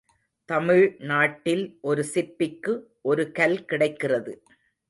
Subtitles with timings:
[0.49, 2.73] தமிழ் நாட்டில் ஒரு சிற்பிக்கு
[3.01, 4.33] ஒரு கல் கிடைக்கிறது.